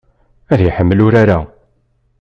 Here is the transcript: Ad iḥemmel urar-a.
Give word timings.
Ad 0.51 0.59
iḥemmel 0.67 0.99
urar-a. 1.05 1.39